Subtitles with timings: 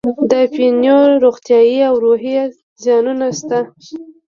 [0.29, 2.33] د اپینو روغتیایي او روحي
[2.81, 3.59] زیانونه شته.